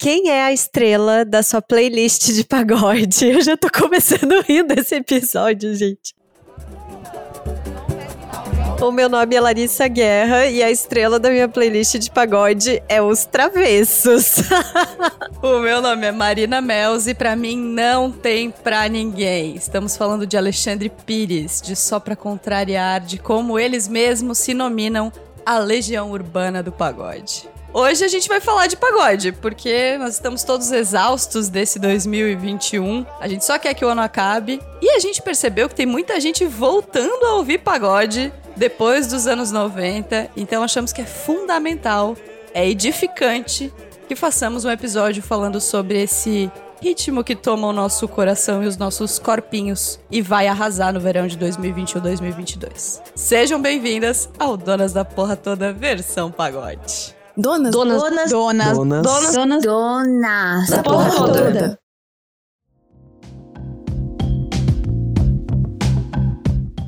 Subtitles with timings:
[0.00, 3.26] quem é a estrela da sua playlist de pagode?
[3.28, 6.14] Eu já tô começando a rir desse episódio, gente.
[8.80, 13.02] O meu nome é Larissa Guerra e a estrela da minha playlist de pagode é
[13.02, 14.36] Os Travessos.
[15.42, 19.54] o meu nome é Marina Mels e para mim não tem pra ninguém.
[19.54, 25.12] Estamos falando de Alexandre Pires, de Só Pra Contrariar, de como eles mesmos se nominam
[25.44, 27.50] a Legião Urbana do Pagode.
[27.72, 33.06] Hoje a gente vai falar de pagode, porque nós estamos todos exaustos desse 2021.
[33.20, 34.60] A gente só quer que o ano acabe.
[34.82, 39.52] E a gente percebeu que tem muita gente voltando a ouvir pagode depois dos anos
[39.52, 40.30] 90.
[40.36, 42.16] Então achamos que é fundamental,
[42.52, 43.72] é edificante
[44.08, 46.50] que façamos um episódio falando sobre esse
[46.82, 51.28] ritmo que toma o nosso coração e os nossos corpinhos e vai arrasar no verão
[51.28, 53.00] de 2021-2022.
[53.14, 57.19] Sejam bem-vindas ao Donas da Porra Toda versão pagode.
[57.40, 57.72] Donas.
[57.72, 58.02] Donas.
[58.02, 58.30] Donas.
[58.30, 58.72] Donas.
[58.72, 59.02] Donas.
[59.02, 59.32] Donas.
[59.34, 59.62] Donas.
[59.62, 60.70] Donas.
[60.70, 61.78] Da porra toda.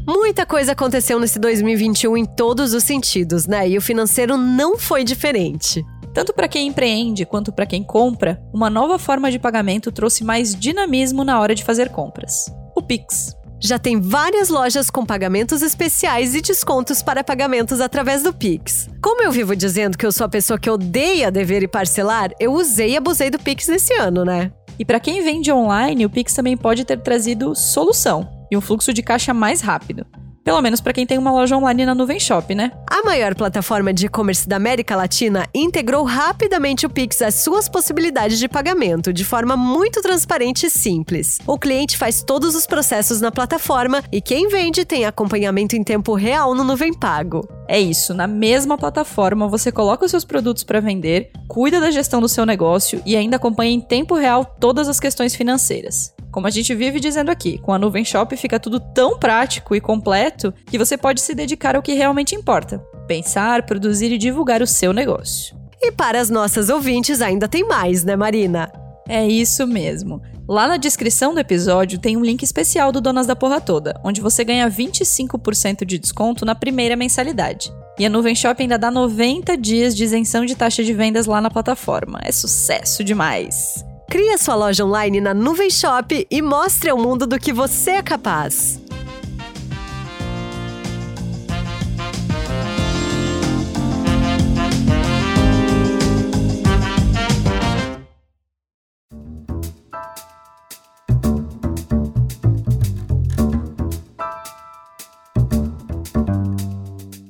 [0.06, 3.68] Muita coisa aconteceu nesse 2021 em todos os sentidos, né?
[3.68, 5.84] E o financeiro não foi diferente.
[6.12, 10.54] Tanto para quem empreende quanto para quem compra, uma nova forma de pagamento trouxe mais
[10.54, 13.34] dinamismo na hora de fazer compras: o Pix.
[13.64, 18.90] Já tem várias lojas com pagamentos especiais e descontos para pagamentos através do Pix.
[19.00, 22.52] Como eu vivo dizendo que eu sou a pessoa que odeia dever e parcelar, eu
[22.52, 24.50] usei e abusei do Pix nesse ano, né?
[24.80, 28.92] E para quem vende online, o Pix também pode ter trazido solução e um fluxo
[28.92, 30.04] de caixa mais rápido.
[30.44, 32.72] Pelo menos para quem tem uma loja online na Nuvem Shop, né?
[32.90, 38.38] A maior plataforma de e-commerce da América Latina integrou rapidamente o Pix às suas possibilidades
[38.38, 41.38] de pagamento, de forma muito transparente e simples.
[41.46, 46.14] O cliente faz todos os processos na plataforma e quem vende tem acompanhamento em tempo
[46.14, 47.48] real no Nuvem Pago.
[47.68, 52.20] É isso, na mesma plataforma você coloca os seus produtos para vender, cuida da gestão
[52.20, 56.12] do seu negócio e ainda acompanha em tempo real todas as questões financeiras.
[56.32, 59.80] Como a gente vive dizendo aqui, com a Nuvem Shop fica tudo tão prático e
[59.82, 64.66] completo que você pode se dedicar ao que realmente importa: pensar, produzir e divulgar o
[64.66, 65.54] seu negócio.
[65.80, 68.72] E para as nossas ouvintes ainda tem mais, né, Marina?
[69.06, 70.22] É isso mesmo.
[70.48, 74.20] Lá na descrição do episódio tem um link especial do Donas da Porra Toda, onde
[74.20, 77.70] você ganha 25% de desconto na primeira mensalidade.
[77.98, 81.42] E a Nuvem Shop ainda dá 90 dias de isenção de taxa de vendas lá
[81.42, 82.20] na plataforma.
[82.22, 83.84] É sucesso demais!
[84.12, 88.02] Crie sua loja online na Nuvem Shop e mostre ao mundo do que você é
[88.02, 88.78] capaz.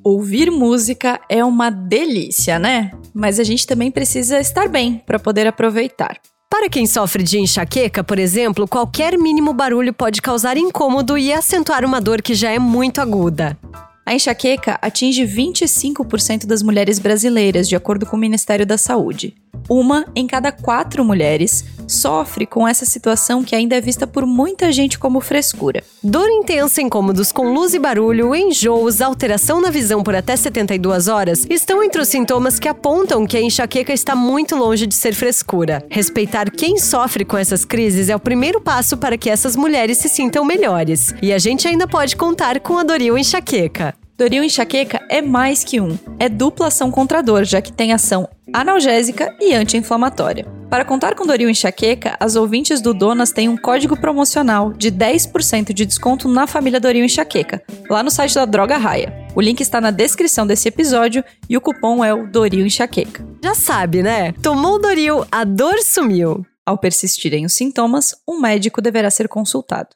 [0.02, 2.90] Ouvir música é uma delícia, né?
[3.14, 6.20] Mas a gente também precisa estar bem para poder aproveitar.
[6.52, 11.82] Para quem sofre de enxaqueca, por exemplo, qualquer mínimo barulho pode causar incômodo e acentuar
[11.82, 13.56] uma dor que já é muito aguda.
[14.04, 19.34] A enxaqueca atinge 25% das mulheres brasileiras, de acordo com o Ministério da Saúde.
[19.68, 24.72] Uma em cada quatro mulheres sofre com essa situação que ainda é vista por muita
[24.72, 25.84] gente como frescura.
[26.02, 31.46] Dor intensa, incômodos com luz e barulho, enjoos, alteração na visão por até 72 horas
[31.48, 35.84] estão entre os sintomas que apontam que a enxaqueca está muito longe de ser frescura.
[35.90, 40.08] Respeitar quem sofre com essas crises é o primeiro passo para que essas mulheres se
[40.08, 41.14] sintam melhores.
[41.22, 43.94] E a gente ainda pode contar com a Doril Enxaqueca.
[44.22, 45.98] Doril enxaqueca é mais que um.
[46.16, 50.46] É dupla ação contra a dor, já que tem ação analgésica e anti-inflamatória.
[50.70, 55.72] Para contar com Doril enxaqueca, as ouvintes do Donas têm um código promocional de 10%
[55.72, 57.60] de desconto na família Doril enxaqueca,
[57.90, 59.12] lá no site da Droga Raia.
[59.34, 63.26] O link está na descrição desse episódio e o cupom é o Doril enxaqueca.
[63.42, 64.30] Já sabe, né?
[64.40, 66.46] Tomou Doril, a dor sumiu.
[66.64, 69.88] Ao persistirem os sintomas, um médico deverá ser consultado.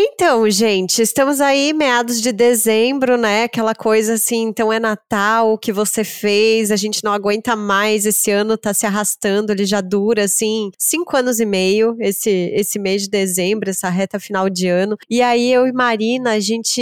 [0.00, 3.42] Então, gente, estamos aí meados de dezembro, né?
[3.42, 8.06] Aquela coisa assim, então é Natal, o que você fez, a gente não aguenta mais,
[8.06, 12.78] esse ano tá se arrastando, ele já dura, assim, cinco anos e meio, esse, esse
[12.78, 14.96] mês de dezembro, essa reta final de ano.
[15.10, 16.80] E aí eu e Marina, a gente,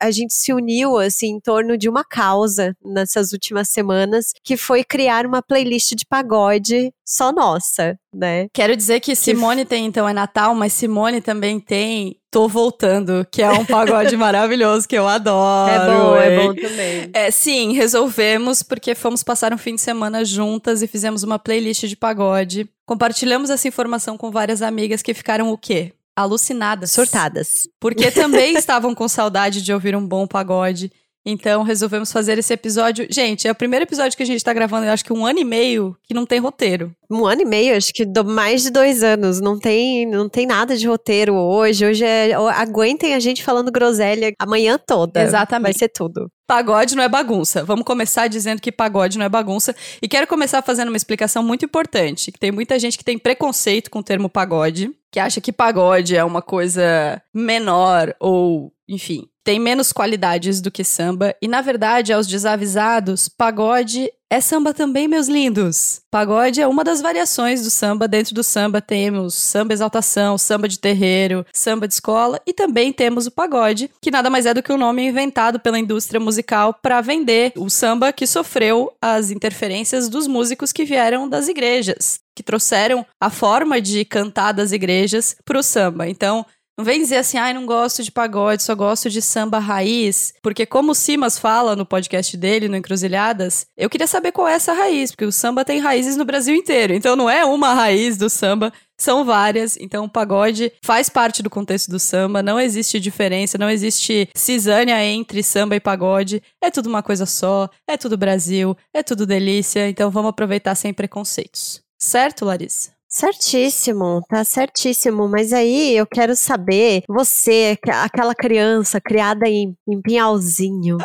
[0.00, 4.84] a gente se uniu, assim, em torno de uma causa nessas últimas semanas, que foi
[4.84, 8.46] criar uma playlist de pagode só nossa, né?
[8.52, 13.42] Quero dizer que Simone tem, então, é Natal, mas Simone também tem Tô Voltando, que
[13.42, 15.70] é um pagode maravilhoso que eu adoro.
[15.70, 17.10] É bom, é bom também.
[17.12, 21.84] É, sim, resolvemos porque fomos passar um fim de semana juntas e fizemos uma playlist
[21.84, 22.66] de pagode.
[22.86, 25.92] Compartilhamos essa informação com várias amigas que ficaram o quê?
[26.16, 26.90] Alucinadas.
[26.90, 27.68] Surtadas.
[27.78, 30.90] Porque também estavam com saudade de ouvir um bom pagode.
[31.24, 33.06] Então resolvemos fazer esse episódio.
[33.08, 35.38] Gente, é o primeiro episódio que a gente tá gravando, eu acho que um ano
[35.38, 36.94] e meio, que não tem roteiro.
[37.10, 39.40] Um ano e meio, acho que do, mais de dois anos.
[39.40, 41.86] Não tem, não tem nada de roteiro hoje.
[41.86, 42.32] Hoje é.
[42.32, 45.22] Aguentem a gente falando groselha amanhã toda.
[45.22, 45.72] Exatamente.
[45.72, 46.30] Vai ser tudo.
[46.46, 47.64] Pagode não é bagunça.
[47.64, 49.74] Vamos começar dizendo que pagode não é bagunça.
[50.02, 52.32] E quero começar fazendo uma explicação muito importante.
[52.32, 56.16] Que tem muita gente que tem preconceito com o termo pagode, que acha que pagode
[56.16, 61.34] é uma coisa menor ou, enfim, tem menos qualidades do que samba.
[61.40, 66.00] E na verdade, aos desavisados, pagode é samba também, meus lindos.
[66.10, 68.08] Pagode é uma das variações do samba.
[68.08, 73.26] Dentro do samba temos samba exaltação, samba de terreiro, samba de escola e também temos
[73.26, 77.02] o pagode, que nada mais é do que um nome inventado pela indústria musical para
[77.02, 83.04] vender o samba que sofreu as interferências dos músicos que vieram das igrejas, que trouxeram
[83.20, 86.08] a forma de cantar das igrejas para o samba.
[86.08, 86.46] Então,
[86.76, 90.32] não vem dizer assim, ai, não gosto de pagode, só gosto de samba raiz.
[90.42, 94.54] Porque como o Simas fala no podcast dele, no Encruzilhadas, eu queria saber qual é
[94.54, 96.94] essa raiz, porque o samba tem raízes no Brasil inteiro.
[96.94, 99.76] Então não é uma raiz do samba, são várias.
[99.76, 105.04] Então o pagode faz parte do contexto do samba, não existe diferença, não existe cisânia
[105.04, 106.42] entre samba e pagode.
[106.62, 109.88] É tudo uma coisa só, é tudo Brasil, é tudo delícia.
[109.88, 111.82] Então vamos aproveitar sem preconceitos.
[111.98, 112.91] Certo, Larissa?
[113.14, 115.28] Certíssimo, tá certíssimo.
[115.28, 120.96] Mas aí eu quero saber, você, aquela criança criada em, em Pinhalzinho,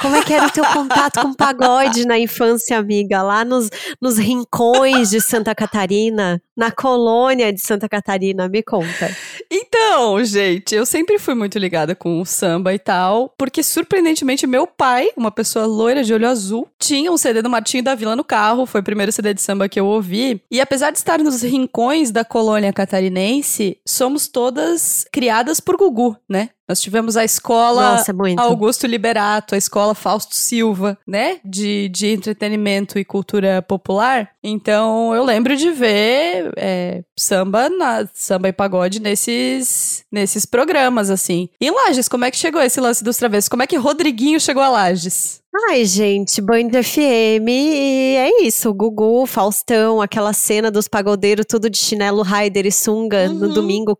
[0.00, 3.20] como é que era o teu contato com pagode na infância, amiga?
[3.20, 3.68] Lá nos,
[4.00, 9.14] nos rincões de Santa Catarina, na colônia de Santa Catarina, me conta.
[9.50, 14.66] Então, gente, eu sempre fui muito ligada com o samba e tal, porque surpreendentemente meu
[14.66, 18.24] pai, uma pessoa loira de olho azul, tinha um CD do Martinho da Vila no
[18.24, 20.40] carro, foi o primeiro CD de samba que eu ouvi.
[20.50, 26.50] E apesar de estar nos rincões da colônia catarinense, somos todas criadas por Gugu, né?
[26.68, 31.38] Nós tivemos a escola Nossa, Augusto Liberato, a escola Fausto Silva, né?
[31.44, 34.30] De, de entretenimento e cultura popular.
[34.42, 41.48] Então eu lembro de ver é, samba, na, samba e pagode nesses, nesses programas, assim.
[41.60, 43.48] E em Lages, como é que chegou esse lance dos travessos?
[43.48, 45.40] Como é que Rodriguinho chegou a Lages?
[45.64, 48.72] Ai, gente, Band FM e é isso.
[48.74, 53.34] Gugu, Faustão, aquela cena dos pagodeiros, tudo de chinelo, Raider e sunga, uhum.
[53.34, 53.96] no domingo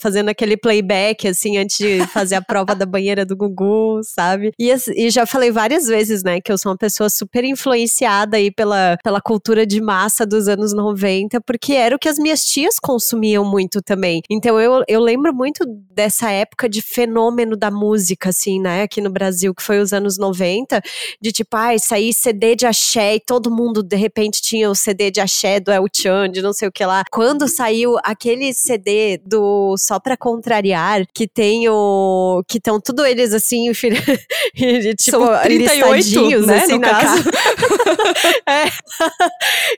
[0.00, 4.50] fazendo aquele playback, assim, antes de fazer a prova da banheira do Gugu, sabe?
[4.58, 8.50] E, e, já falei várias vezes, né, que eu sou uma pessoa super influenciada aí
[8.50, 12.80] pela, pela cultura de massa dos anos 90, porque era o que as minhas tias
[12.80, 14.22] consumiam muito também.
[14.28, 19.10] Então eu, eu lembro muito dessa época de fenômeno da música, assim, né, aqui no
[19.10, 20.82] Brasil, que foi os anos 90
[21.20, 24.74] de tipo, ai, ah, sair CD de axé e todo mundo de repente tinha o
[24.74, 27.04] CD de axé do El Chan, de não sei o que lá.
[27.10, 32.42] Quando saiu aquele CD do Só Pra Contrariar, que tem o.
[32.48, 37.22] que estão tudo eles assim, tipo, São 38, né, assim, no caso.
[38.46, 38.64] é.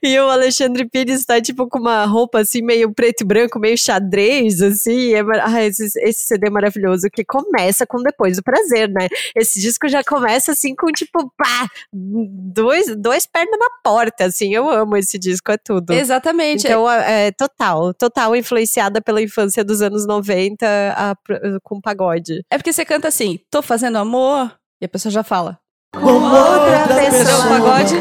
[0.03, 3.77] e o Alexandre Pires tá, tipo, com uma roupa assim, meio preto e branco, meio
[3.77, 5.15] xadrez, assim.
[5.15, 9.09] É, ah, esse, esse CD é maravilhoso, que começa com Depois do Prazer, né?
[9.35, 14.55] Esse disco já começa assim com, tipo, pá, dois, dois pernas na porta, assim.
[14.55, 15.93] Eu amo esse disco, é tudo.
[15.93, 16.67] Exatamente.
[16.67, 21.15] Então, é, é total, total influenciada pela infância dos anos 90 a,
[21.63, 22.43] com pagode.
[22.51, 25.59] É porque você canta assim, tô fazendo amor, e a pessoa já fala.
[25.95, 27.11] Com outra pessoa.
[27.11, 27.49] pessoa.
[27.49, 27.95] pagode.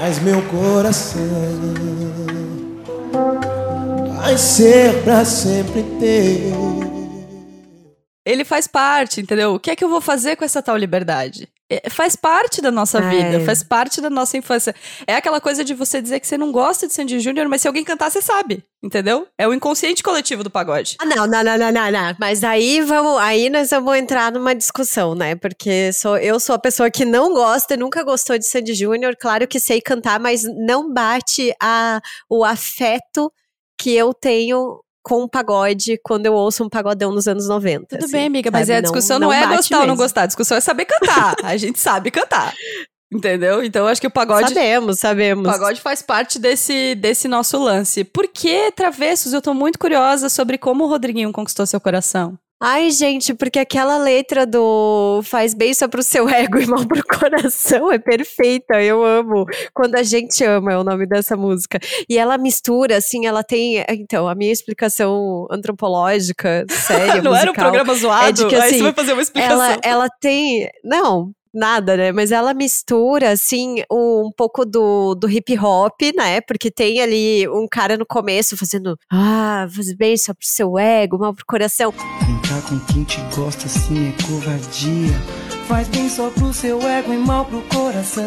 [0.00, 1.20] Mas meu coração
[4.16, 6.52] vai ser pra sempre ter
[8.24, 9.54] ele faz parte, entendeu?
[9.54, 11.48] O que é que eu vou fazer com essa tal liberdade?
[11.72, 14.74] É, faz parte da nossa vida, faz parte da nossa infância.
[15.06, 17.68] É aquela coisa de você dizer que você não gosta de Sandy Júnior, mas se
[17.68, 19.28] alguém cantar, você sabe, entendeu?
[19.38, 20.96] É o inconsciente coletivo do pagode.
[21.00, 22.16] Ah, não, não, não, não, não, não.
[22.18, 25.36] Mas aí vamos, aí nós vamos entrar numa discussão, né?
[25.36, 29.46] Porque sou, eu sou a pessoa que não gosta, nunca gostou de Sandy Júnior, claro
[29.46, 33.32] que sei cantar, mas não bate a, o afeto
[33.78, 37.86] que eu tenho com pagode quando eu ouço um pagodão nos anos 90.
[37.86, 39.80] Tudo assim, bem, amiga, mas a discussão não, não, não é gostar mesmo.
[39.80, 41.34] ou não gostar, a discussão é saber cantar.
[41.42, 42.54] a gente sabe cantar.
[43.12, 43.64] Entendeu?
[43.64, 44.48] Então acho que o pagode.
[44.48, 45.44] Sabemos, sabemos.
[45.44, 48.04] O pagode faz parte desse, desse nosso lance.
[48.04, 49.32] Por que, Travessos?
[49.32, 52.38] Eu tô muito curiosa sobre como o Rodriguinho conquistou seu coração.
[52.62, 57.02] Ai, gente, porque aquela letra do faz bem só pro seu ego e mal pro
[57.06, 58.82] coração é perfeita.
[58.82, 59.46] Eu amo.
[59.72, 61.78] Quando a gente ama é o nome dessa música.
[62.06, 63.82] E ela mistura, assim, ela tem.
[63.88, 67.22] Então, a minha explicação antropológica, séria.
[67.22, 68.28] Não musical, era um programa zoado?
[68.28, 69.62] É de que, assim, Aí você vai fazer uma explicação.
[69.62, 70.68] Ela, ela tem.
[70.84, 72.12] Não, nada, né?
[72.12, 76.42] Mas ela mistura, assim, um pouco do, do hip hop, né?
[76.42, 81.18] Porque tem ali um cara no começo fazendo, ah, faz bem só pro seu ego,
[81.18, 81.90] mal pro coração.
[81.92, 85.14] Quem tá com quem te gosta assim é covardia.
[85.68, 88.26] Faz bem só pro seu ego e mal pro coração.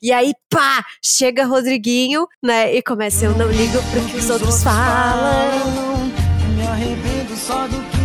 [0.00, 2.72] E aí, pá, chega Rodriguinho, né?
[2.72, 5.50] E começa, eu não ligo pro que os outros falam.
[6.54, 8.01] Me arrependo só do que.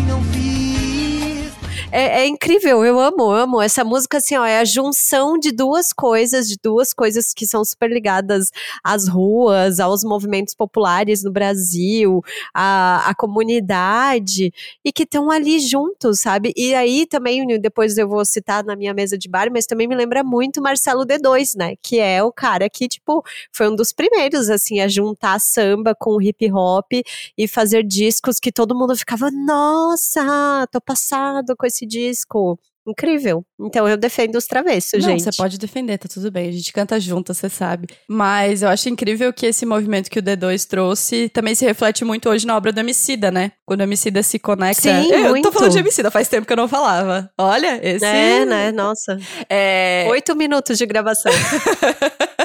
[2.00, 3.60] É, é incrível, eu amo, amo.
[3.60, 7.66] Essa música, assim, ó, é a junção de duas coisas, de duas coisas que são
[7.66, 8.52] super ligadas
[8.84, 12.22] às ruas, aos movimentos populares no Brasil,
[12.54, 14.54] à, à comunidade,
[14.86, 16.54] e que estão ali juntos, sabe?
[16.56, 19.96] E aí também, depois eu vou citar na minha mesa de bar, mas também me
[19.96, 21.74] lembra muito Marcelo D2, né?
[21.82, 26.22] Que é o cara que, tipo, foi um dos primeiros, assim, a juntar samba com
[26.22, 26.92] hip hop
[27.36, 32.60] e fazer discos que todo mundo ficava, nossa, tô passado com esse disco.
[32.88, 33.44] Incrível.
[33.60, 35.24] Então eu defendo os travessos, Não, gente.
[35.24, 36.48] você pode defender, tá tudo bem.
[36.48, 37.88] A gente canta junto, você sabe.
[38.08, 42.30] Mas eu acho incrível que esse movimento que o D2 trouxe também se reflete muito
[42.30, 43.52] hoje na obra do Emicida, né?
[43.66, 44.84] Quando o Emicida se conecta...
[44.84, 45.44] Sim, eu muito.
[45.44, 47.30] tô falando de Emicida, faz tempo que eu não falava.
[47.38, 48.06] Olha, esse...
[48.06, 48.72] É, né?
[48.72, 49.18] Nossa.
[49.50, 50.08] É...
[50.10, 51.32] Oito minutos de gravação.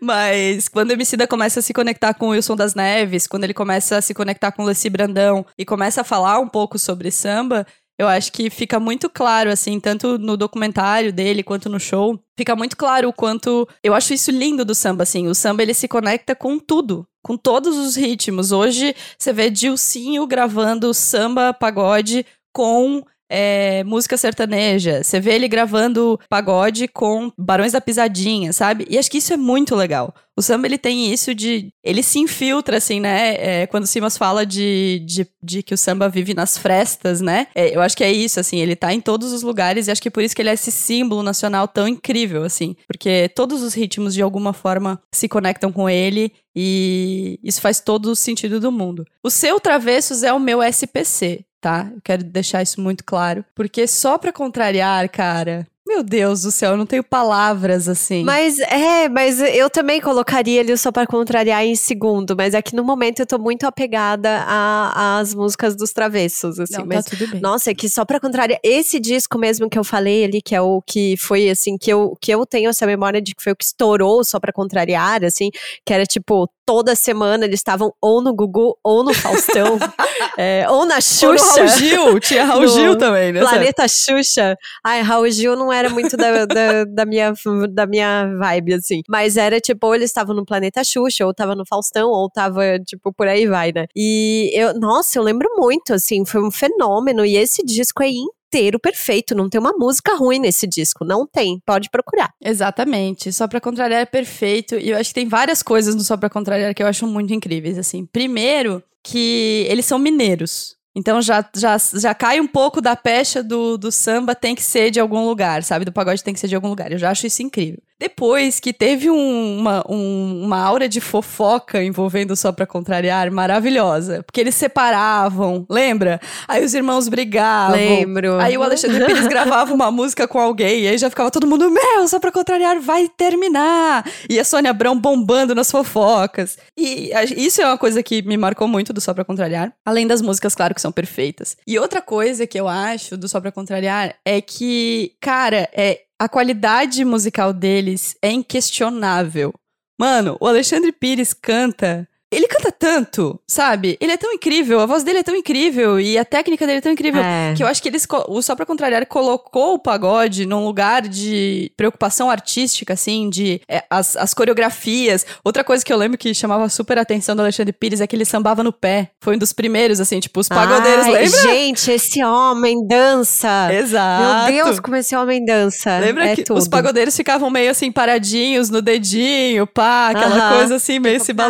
[0.00, 3.52] Mas quando o Emicida começa a se conectar com o Wilson das Neves, quando ele
[3.52, 7.10] começa a se conectar com o Leci Brandão e começa a falar um pouco sobre
[7.10, 7.66] samba,
[8.00, 12.56] eu acho que fica muito claro, assim, tanto no documentário dele quanto no show, fica
[12.56, 13.68] muito claro o quanto.
[13.84, 15.28] Eu acho isso lindo do samba, assim.
[15.28, 17.06] O samba ele se conecta com tudo.
[17.22, 18.52] Com todos os ritmos.
[18.52, 25.04] Hoje você vê Dilcinho gravando samba, pagode com é, música sertaneja.
[25.04, 28.86] Você vê ele gravando pagode com Barões da Pisadinha, sabe?
[28.90, 30.12] E acho que isso é muito legal.
[30.36, 31.70] O samba, ele tem isso de...
[31.84, 33.34] Ele se infiltra, assim, né?
[33.38, 37.46] É, quando o Simas fala de, de, de, que o samba vive nas frestas, né?
[37.54, 38.58] É, eu acho que é isso, assim.
[38.58, 40.72] Ele tá em todos os lugares e acho que por isso que ele é esse
[40.72, 42.74] símbolo nacional tão incrível, assim.
[42.86, 48.06] Porque todos os ritmos, de alguma forma, se conectam com ele e isso faz todo
[48.06, 49.04] o sentido do mundo.
[49.22, 51.90] O seu Travessos é o meu SPC, tá?
[51.92, 53.44] Eu quero deixar isso muito claro.
[53.54, 55.66] Porque só pra contrariar, cara.
[55.90, 58.22] Meu Deus do céu, eu não tenho palavras assim.
[58.22, 62.76] Mas é, mas eu também colocaria ele só pra contrariar em segundo, mas é que
[62.76, 67.32] no momento eu tô muito apegada às músicas dos travessos, assim, não, mas tá tudo
[67.32, 67.40] bem.
[67.40, 68.60] Nossa, é que só pra contrariar.
[68.62, 72.16] Esse disco mesmo que eu falei ali, que é o que foi assim, que eu,
[72.20, 75.50] que eu tenho essa memória de que foi o que estourou só pra contrariar, assim,
[75.84, 79.76] que era tipo, toda semana eles estavam ou no Gugu ou no Faustão,
[80.36, 81.64] é, ou na Ou Xuxa.
[81.64, 83.40] Raul Gil, tinha Raul Gil também, né?
[83.40, 84.56] Planeta Xuxa.
[84.84, 87.32] Ai, Raul Gil não era muito da, da, da minha,
[87.72, 89.02] da minha vibe, assim.
[89.08, 92.78] Mas era tipo, ou eles estavam no Planeta Xuxa, ou tava no Faustão, ou tava,
[92.80, 93.86] tipo, por aí vai, né?
[93.94, 97.24] E eu, nossa, eu lembro muito, assim, foi um fenômeno.
[97.24, 99.34] E esse disco é inteiro perfeito.
[99.34, 101.04] Não tem uma música ruim nesse disco.
[101.04, 101.60] Não tem.
[101.64, 102.30] Pode procurar.
[102.42, 103.32] Exatamente.
[103.32, 104.76] Só pra contrariar é perfeito.
[104.76, 107.32] E eu acho que tem várias coisas no Só pra contrariar que eu acho muito
[107.32, 108.04] incríveis, assim.
[108.06, 110.76] Primeiro, que eles são mineiros.
[110.94, 114.90] Então já, já, já cai um pouco da pecha do, do samba tem que ser
[114.90, 115.84] de algum lugar, sabe?
[115.84, 116.90] Do pagode tem que ser de algum lugar.
[116.90, 117.80] Eu já acho isso incrível.
[118.00, 124.22] Depois que teve um- uma, um- uma aura de fofoca envolvendo Só Pra Contrariar maravilhosa.
[124.24, 126.18] Porque eles separavam, lembra?
[126.48, 127.76] Aí os irmãos brigavam.
[127.76, 128.40] Lembro.
[128.40, 131.70] Aí o Alexandre Pires gravava uma música com alguém, e aí já ficava todo mundo,
[131.70, 134.04] meu, só pra contrariar, vai terminar.
[134.28, 136.56] E a Sônia Abrão bombando nas fofocas.
[136.76, 139.72] E a- isso é uma coisa que me marcou muito do Só Pra Contrariar.
[139.84, 141.54] Além das músicas, claro, que são perfeitas.
[141.66, 146.28] E outra coisa que eu acho do Só Pra Contrariar é que, cara, é, a
[146.28, 149.54] qualidade musical deles é inquestionável.
[149.98, 152.06] Mano, o Alexandre Pires canta.
[152.32, 153.98] Ele canta tanto, sabe?
[154.00, 156.80] Ele é tão incrível, a voz dele é tão incrível e a técnica dele é
[156.80, 157.54] tão incrível É.
[157.56, 161.72] que eu acho que eles, o Só Pra Contrariar, colocou o pagode num lugar de
[161.76, 165.26] preocupação artística, assim, de é, as, as coreografias.
[165.44, 168.14] Outra coisa que eu lembro que chamava super a atenção do Alexandre Pires é que
[168.14, 169.10] ele sambava no pé.
[169.20, 171.40] Foi um dos primeiros, assim, tipo, os pagodeiros, Ai, lembra?
[171.42, 173.68] Gente, esse homem dança.
[173.72, 174.52] Exato.
[174.52, 175.98] Meu Deus, como esse homem dança.
[175.98, 176.58] Lembra é que tudo.
[176.58, 180.56] os pagodeiros ficavam meio assim paradinhos no dedinho, pá, aquela Aham.
[180.56, 181.44] coisa assim, meio Tipo, se pá.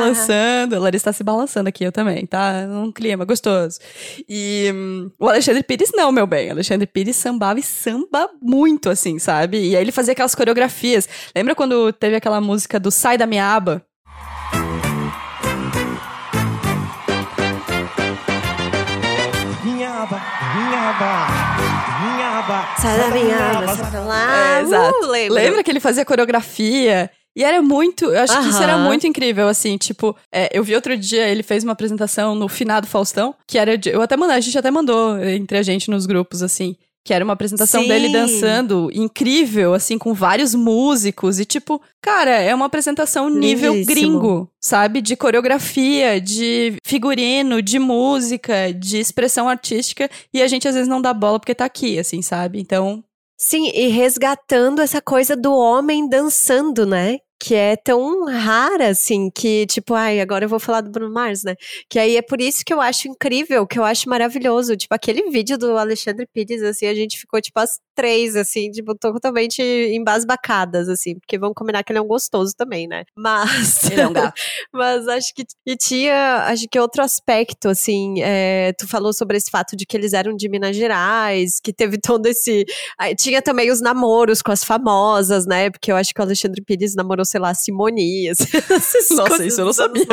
[0.70, 0.76] Balançando.
[0.76, 2.66] A Larissa tá se balançando aqui, eu também, tá?
[2.66, 3.78] Num clima gostoso.
[4.28, 6.48] E hum, o Alexandre Pires não, meu bem.
[6.48, 9.58] O Alexandre Pires sambava e samba muito, assim, sabe?
[9.58, 11.08] E aí ele fazia aquelas coreografias.
[11.34, 13.84] Lembra quando teve aquela música do Sai da Minha Aba?
[19.62, 20.20] Minha aba,
[20.54, 21.26] minha aba,
[22.00, 22.68] minha aba.
[22.80, 24.56] Sai da minha aba, sai pra lá.
[24.56, 24.98] É, exato.
[24.98, 25.34] Uh, lembro.
[25.34, 27.10] Lembra que ele fazia coreografia?
[27.36, 30.74] E era muito, eu acho que isso era muito incrível, assim, tipo, é, eu vi
[30.74, 34.36] outro dia, ele fez uma apresentação no finado Faustão, que era, de, eu até mandei,
[34.36, 37.88] a gente até mandou entre a gente nos grupos, assim, Que era uma apresentação Sim.
[37.88, 41.38] dele dançando incrível, assim, com vários músicos.
[41.40, 45.00] E, tipo, cara, é uma apresentação nível gringo, sabe?
[45.00, 50.10] De coreografia, de figurino, de música, de expressão artística.
[50.32, 52.60] E a gente às vezes não dá bola porque tá aqui, assim, sabe?
[52.60, 53.02] Então,
[53.42, 57.16] Sim, e resgatando essa coisa do homem dançando, né?
[57.42, 61.42] Que é tão rara, assim, que, tipo, ai, agora eu vou falar do Bruno Mars,
[61.42, 61.54] né?
[61.88, 64.76] Que aí é por isso que eu acho incrível, que eu acho maravilhoso.
[64.76, 68.94] Tipo, aquele vídeo do Alexandre Pires, assim, a gente ficou, tipo, as três, assim, tipo,
[68.94, 73.04] totalmente embasbacadas, assim, porque vamos combinar que ele é um gostoso também, né?
[73.16, 73.90] Mas.
[73.90, 74.34] ele é um gato.
[74.72, 79.50] Mas acho que e tinha, acho que outro aspecto, assim, é, tu falou sobre esse
[79.50, 82.64] fato de que eles eram de Minas Gerais, que teve todo esse.
[82.98, 85.70] aí tinha também os namoros com as famosas, né?
[85.70, 88.28] Porque eu acho que o Alexandre Pires namorou, sei lá, Simone.
[88.28, 90.06] essas Nossa, isso eu não sabia.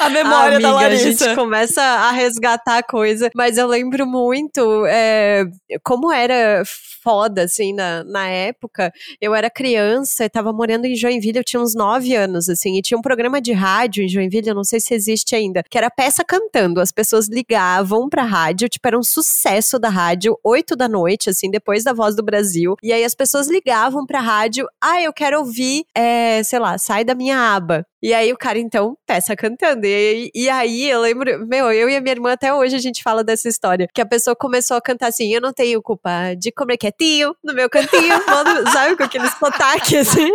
[0.00, 1.26] 90, A memória Amiga, da A Larissa.
[1.26, 5.44] gente começa a resgatar a coisa, mas eu lembro muito é,
[5.82, 6.62] como era
[7.02, 8.92] foda, assim, na, na época.
[9.20, 12.82] Eu era criança, eu tava morando em Joinville, eu tinha uns 9 anos, assim, e
[12.82, 15.88] tinha um programa de rádio em Joinville, eu não sei se existe ainda, que era
[15.88, 16.80] peça cantando.
[16.80, 21.48] As pessoas ligavam pra rádio, tipo, era um sucesso da rádio, 8 da noite, assim,
[21.48, 22.74] depois da Voz do Brasil.
[22.82, 27.04] E aí as pessoas ligavam pra rádio, ah, eu quero ouvir, é, sei lá, sai
[27.04, 27.86] da minha aba.
[28.02, 29.86] E aí o cara, então, peça cantando.
[29.86, 33.02] E, e aí eu lembro, meu, eu e a minha irmã até hoje a gente
[33.02, 33.88] fala dessa história.
[33.92, 37.54] Que a pessoa começou a cantar assim: Eu não tenho culpa de comer quietinho no
[37.54, 38.14] meu cantinho,
[38.72, 40.30] sabe, com aquele sotaque assim.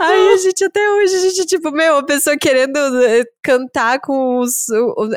[0.00, 4.38] Aí a gente, até hoje, a gente, tipo, meu, a pessoa querendo eh, cantar com
[4.38, 4.66] os.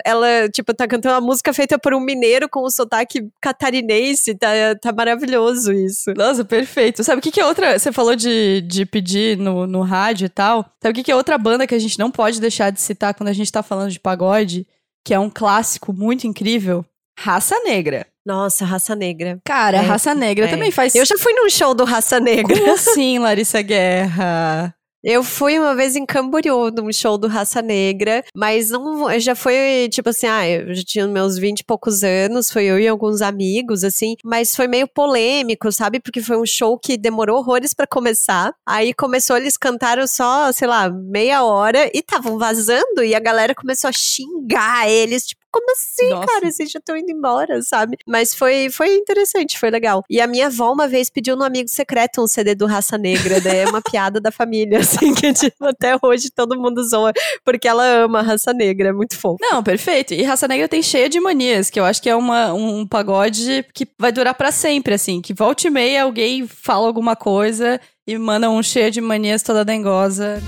[0.04, 4.36] Ela, tipo, tá cantando uma música feita por um mineiro com o sotaque catarinense.
[4.36, 4.50] Tá,
[4.82, 6.12] tá maravilhoso isso.
[6.16, 7.04] Nossa, perfeito.
[7.04, 7.78] Sabe o que, que é outra.
[7.78, 10.66] Você falou de, de pedir no, no rádio e tal.
[10.82, 13.14] Sabe o que, que é outra banda que a gente não pode deixar de citar
[13.14, 14.66] quando a gente tá falando de pagode?
[15.04, 16.84] Que é um clássico muito incrível?
[17.22, 18.08] Raça Negra.
[18.26, 19.40] Nossa, raça negra.
[19.44, 20.50] Cara, É, Raça Negra é.
[20.50, 20.94] também faz.
[20.96, 22.56] Eu já fui num show do Raça Negra.
[22.58, 24.74] Como assim, Larissa Guerra?
[25.04, 29.88] Eu fui uma vez em Camboriú, num show do Raça Negra, mas não, já foi,
[29.90, 33.22] tipo assim, ah, eu já tinha meus 20 e poucos anos, foi eu e alguns
[33.22, 36.02] amigos, assim, mas foi meio polêmico, sabe?
[36.02, 38.54] Porque foi um show que demorou horrores pra começar.
[38.68, 43.56] Aí começou, eles cantaram só, sei lá, meia hora e estavam vazando e a galera
[43.56, 46.28] começou a xingar eles, tipo, como assim, Nossa.
[46.28, 46.52] cara?
[46.52, 47.98] Vocês já estão indo embora, sabe?
[48.08, 50.04] Mas foi, foi interessante, foi legal.
[50.10, 53.40] E a minha avó uma vez pediu no Amigo Secreto um CD do Raça Negra,
[53.42, 53.60] né?
[53.60, 57.12] É uma piada da família, assim, que tipo, até hoje todo mundo zoa,
[57.44, 59.38] porque ela ama a Raça Negra, é muito fofo.
[59.42, 60.14] Não, perfeito.
[60.14, 63.66] E Raça Negra tem cheia de manias, que eu acho que é uma, um pagode
[63.74, 65.22] que vai durar pra sempre, assim.
[65.22, 69.66] Que volta e meia alguém fala alguma coisa e manda um cheia de manias toda
[69.66, 70.42] dengosa.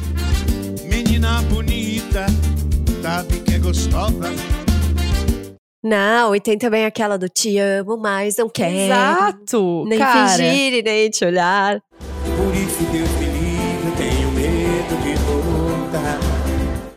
[0.84, 2.26] Menina bonita,
[3.02, 4.61] sabe que é gostosa.
[5.84, 8.76] Não, e tem também aquela do te amo, mas não quero.
[8.76, 9.86] Exato!
[9.88, 10.30] Nem cara.
[10.30, 11.82] fingir e nem te olhar.
[12.00, 16.20] Por isso Deus me livre, tenho medo de voltar.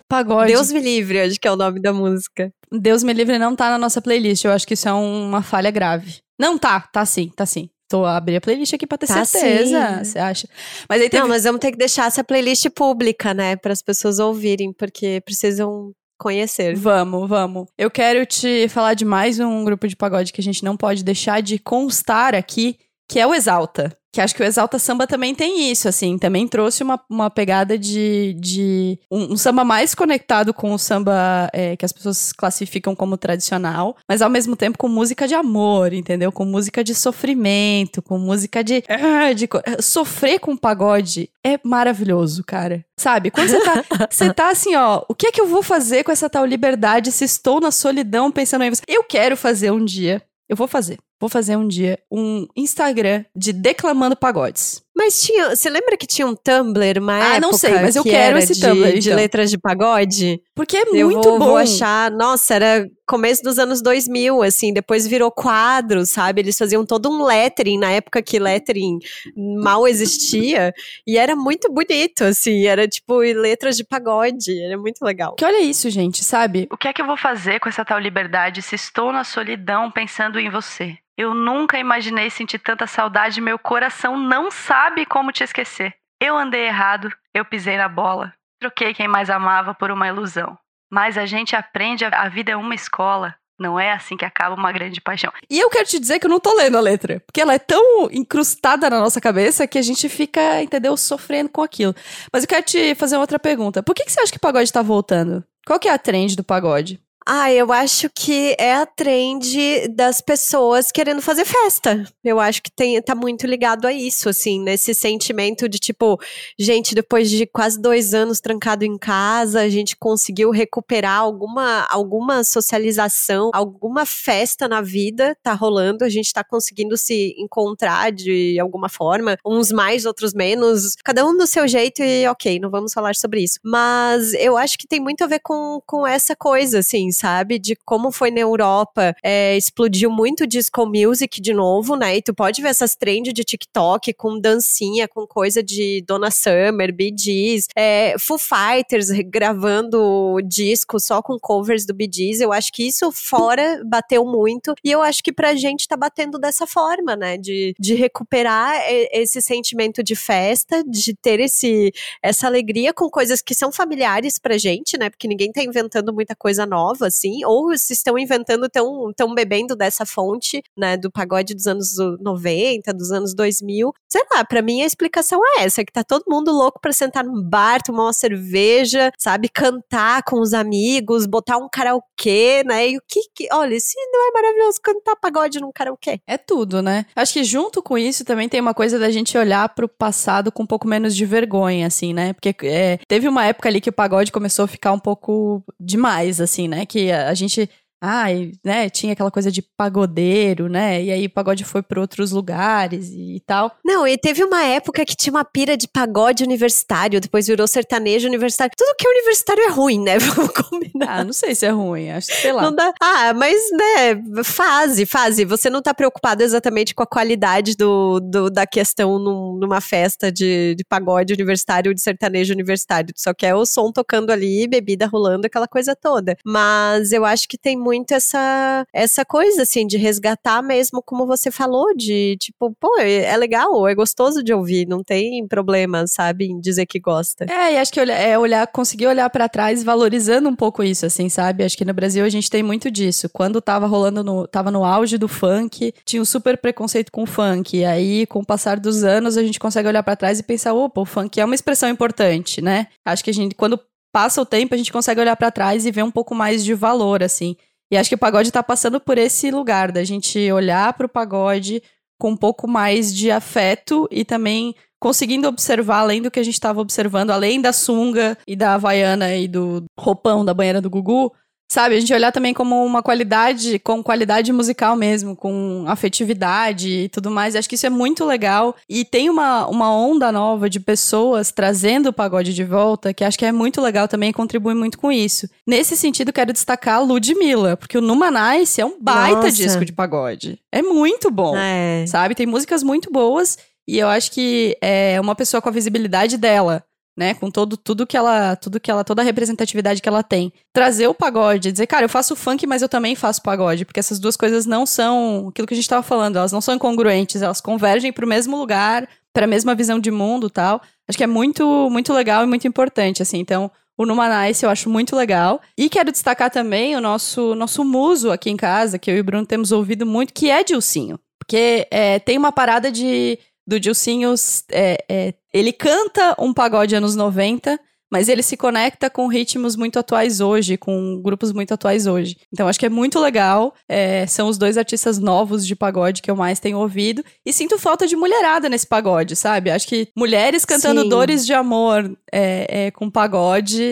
[0.08, 0.52] Pagode.
[0.52, 2.52] Deus me livre, acho que é o nome da música.
[2.70, 4.44] Deus me livre não tá na nossa playlist.
[4.44, 6.18] Eu acho que isso é um- uma falha grave.
[6.38, 7.70] Não tá, tá sim, tá sim.
[7.88, 9.98] Tô a abrir a playlist aqui pra ter Tá certeza.
[9.98, 10.04] sim.
[10.04, 10.48] Você acha?
[10.88, 11.22] Mas aí teve.
[11.22, 13.56] Não, nós vamos ter que deixar essa playlist pública, né?
[13.56, 16.74] Para as pessoas ouvirem, porque precisam conhecer.
[16.76, 17.66] Vamos, vamos.
[17.76, 21.04] Eu quero te falar de mais um grupo de pagode que a gente não pode
[21.04, 23.96] deixar de constar aqui, que é o Exalta.
[24.14, 26.16] Que acho que o Exalta Samba também tem isso, assim.
[26.16, 28.36] Também trouxe uma, uma pegada de.
[28.38, 33.16] de um, um samba mais conectado com o samba é, que as pessoas classificam como
[33.16, 36.30] tradicional, mas ao mesmo tempo com música de amor, entendeu?
[36.30, 38.84] Com música de sofrimento, com música de.
[38.88, 42.84] ah, de co- sofrer com pagode é maravilhoso, cara.
[42.96, 43.32] Sabe?
[43.32, 46.12] Quando você tá, você tá assim, ó, o que é que eu vou fazer com
[46.12, 48.82] essa tal liberdade se estou na solidão pensando em você?
[48.86, 50.98] Eu quero fazer um dia, eu vou fazer.
[51.20, 54.83] Vou fazer um dia um Instagram de declamando pagodes.
[54.96, 55.54] Mas tinha.
[55.56, 58.36] Você lembra que tinha um Tumblr, uma Ah, época não sei, mas eu que quero
[58.36, 59.16] era esse de, Tumblr, de então.
[59.16, 60.40] letras de pagode?
[60.54, 61.44] Porque é eu muito vou, bom.
[61.46, 62.10] vou achar.
[62.12, 64.72] Nossa, era começo dos anos 2000, assim.
[64.72, 66.40] Depois virou quadro, sabe?
[66.42, 68.98] Eles faziam todo um lettering, na época que lettering
[69.36, 70.72] mal existia.
[71.06, 72.66] E era muito bonito, assim.
[72.66, 74.62] Era tipo letras de pagode.
[74.62, 75.34] Era muito legal.
[75.34, 76.68] Que olha isso, gente, sabe?
[76.70, 79.90] O que é que eu vou fazer com essa tal liberdade se estou na solidão
[79.90, 80.96] pensando em você?
[81.16, 85.94] Eu nunca imaginei sentir tanta saudade, meu coração não sabe como te esquecer.
[86.20, 88.32] Eu andei errado, eu pisei na bola.
[88.60, 90.58] Troquei quem mais amava por uma ilusão.
[90.90, 93.34] Mas a gente aprende, a vida é uma escola.
[93.58, 95.32] Não é assim que acaba uma grande paixão.
[95.48, 97.22] E eu quero te dizer que eu não tô lendo a letra.
[97.24, 101.62] Porque ela é tão incrustada na nossa cabeça que a gente fica, entendeu, sofrendo com
[101.62, 101.94] aquilo.
[102.32, 103.82] Mas eu quero te fazer outra pergunta.
[103.82, 105.44] Por que, que você acha que o pagode tá voltando?
[105.64, 107.00] Qual que é a trend do pagode?
[107.26, 112.04] Ah, eu acho que é a trend das pessoas querendo fazer festa.
[112.22, 116.20] Eu acho que tem, tá muito ligado a isso, assim, nesse sentimento de tipo,
[116.58, 122.44] gente, depois de quase dois anos trancado em casa, a gente conseguiu recuperar alguma, alguma
[122.44, 128.90] socialização, alguma festa na vida tá rolando, a gente tá conseguindo se encontrar de alguma
[128.90, 133.14] forma, uns mais, outros menos, cada um do seu jeito e ok, não vamos falar
[133.14, 133.58] sobre isso.
[133.64, 137.58] Mas eu acho que tem muito a ver com, com essa coisa, assim, sabe?
[137.58, 142.16] De como foi na Europa, é, explodiu muito disco music de novo, né?
[142.16, 146.92] E tu pode ver essas trends de TikTok com dancinha, com coisa de Donna Summer,
[146.94, 152.40] Bee Gees, é, Foo Fighters gravando disco só com covers do Bee Gees.
[152.40, 154.74] Eu acho que isso fora bateu muito.
[154.84, 157.36] E eu acho que pra gente tá batendo dessa forma, né?
[157.36, 158.74] De, de recuperar
[159.12, 164.58] esse sentimento de festa, de ter esse, essa alegria com coisas que são familiares pra
[164.58, 165.10] gente, né?
[165.10, 169.76] Porque ninguém tá inventando muita coisa nova, assim, ou se estão inventando, tão, tão bebendo
[169.76, 173.92] dessa fonte, né, do pagode dos anos 90, dos anos 2000.
[174.08, 177.24] Sei lá, pra mim a explicação é essa, que tá todo mundo louco pra sentar
[177.24, 182.96] num bar, tomar uma cerveja, sabe, cantar com os amigos, botar um karaokê, né, e
[182.96, 186.20] o que que, olha, se não é maravilhoso cantar pagode num karaokê?
[186.26, 187.06] É tudo, né?
[187.16, 190.62] Acho que junto com isso também tem uma coisa da gente olhar pro passado com
[190.62, 193.92] um pouco menos de vergonha, assim, né, porque é, teve uma época ali que o
[193.92, 197.68] pagode começou a ficar um pouco demais, assim, né, que a, gente
[198.04, 201.02] ai, né, tinha aquela coisa de pagodeiro, né?
[201.02, 203.72] E aí o pagode foi para outros lugares e tal.
[203.82, 208.28] Não, e teve uma época que tinha uma pira de pagode universitário, depois virou sertanejo
[208.28, 208.74] universitário.
[208.76, 210.18] Tudo que é universitário é ruim, né?
[210.20, 211.20] Vamos combinar.
[211.20, 212.62] Ah, não sei se é ruim, acho que sei lá.
[212.62, 212.92] Não dá.
[213.00, 215.44] Ah, mas né, fase, fase.
[215.44, 220.30] Você não tá preocupado exatamente com a qualidade do, do da questão num, numa festa
[220.30, 223.14] de, de pagode universitário ou de sertanejo universitário.
[223.16, 226.36] Só quer o som tocando ali, bebida rolando, aquela coisa toda.
[226.44, 231.26] Mas eu acho que tem muito muito essa, essa coisa, assim, de resgatar mesmo, como
[231.26, 236.06] você falou, de tipo, pô, é, é legal, é gostoso de ouvir, não tem problema,
[236.06, 237.46] sabe, em dizer que gosta.
[237.48, 241.28] É, e acho que é olhar, conseguir olhar para trás valorizando um pouco isso, assim,
[241.28, 241.64] sabe?
[241.64, 243.28] Acho que no Brasil a gente tem muito disso.
[243.28, 247.26] Quando tava rolando no, tava no auge do funk, tinha um super preconceito com o
[247.26, 247.76] funk.
[247.76, 250.74] E aí, com o passar dos anos, a gente consegue olhar para trás e pensar,
[250.74, 252.88] opa, o funk é uma expressão importante, né?
[253.04, 253.78] Acho que a gente, quando
[254.14, 256.72] passa o tempo, a gente consegue olhar para trás e ver um pouco mais de
[256.72, 257.56] valor, assim.
[257.90, 261.08] E acho que o pagode tá passando por esse lugar da gente olhar para o
[261.08, 261.82] pagode
[262.18, 266.54] com um pouco mais de afeto e também conseguindo observar além do que a gente
[266.54, 271.30] estava observando, além da sunga e da havaiana e do roupão da banheira do Gugu,
[271.70, 277.08] Sabe, a gente olhar também como uma qualidade, com qualidade musical mesmo, com afetividade e
[277.08, 277.56] tudo mais.
[277.56, 278.76] Acho que isso é muito legal.
[278.88, 283.38] E tem uma, uma onda nova de pessoas trazendo o pagode de volta, que acho
[283.38, 285.48] que é muito legal também e contribui muito com isso.
[285.66, 289.52] Nesse sentido, quero destacar a Ludmilla, porque o Numanice é um baita Nossa.
[289.52, 290.58] disco de pagode.
[290.70, 292.04] É muito bom, é.
[292.06, 292.34] sabe?
[292.34, 296.84] Tem músicas muito boas e eu acho que é uma pessoa com a visibilidade dela
[297.16, 300.52] né, com todo tudo que ela, tudo que ela, toda a representatividade que ela tem.
[300.72, 304.18] Trazer o pagode, dizer, cara, eu faço funk, mas eu também faço pagode, porque essas
[304.18, 307.60] duas coisas não são aquilo que a gente estava falando, elas não são incongruentes, elas
[307.60, 310.80] convergem para o mesmo lugar, para a mesma visão de mundo, tal.
[311.08, 313.38] Acho que é muito muito legal e muito importante assim.
[313.38, 315.60] Então, o Numanice eu acho muito legal.
[315.78, 319.24] E quero destacar também o nosso nosso muso aqui em casa, que eu e o
[319.24, 321.18] Bruno temos ouvido muito, que é Dilcinho.
[321.38, 324.34] Porque é, tem uma parada de do Dilcinho,
[324.70, 327.78] é, é, ele canta um pagode anos 90,
[328.10, 332.36] mas ele se conecta com ritmos muito atuais hoje, com grupos muito atuais hoje.
[332.52, 333.72] Então acho que é muito legal.
[333.88, 337.24] É, são os dois artistas novos de pagode que eu mais tenho ouvido.
[337.46, 339.70] E sinto falta de mulherada nesse pagode, sabe?
[339.70, 341.08] Acho que mulheres cantando Sim.
[341.08, 343.82] dores de amor é, é, com pagode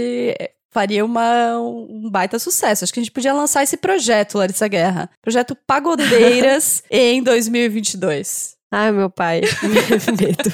[0.40, 2.82] é, faria uma, um baita sucesso.
[2.82, 5.08] Acho que a gente podia lançar esse projeto, Larissa Guerra.
[5.20, 8.56] Projeto Pagodeiras em 2022.
[8.70, 9.42] Ai, meu pai,
[10.18, 10.50] medo.